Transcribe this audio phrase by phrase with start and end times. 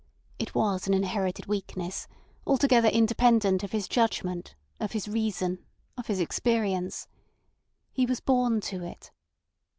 [0.39, 2.07] It was an inherited weakness,
[2.47, 5.63] altogether independent of his judgment, of his reason,
[5.95, 7.07] of his experience.
[7.93, 9.11] He was born to it.